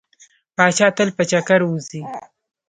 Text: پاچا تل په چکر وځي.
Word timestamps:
پاچا 0.55 0.87
تل 0.97 1.09
په 1.17 1.23
چکر 1.31 1.59
وځي. 1.65 2.01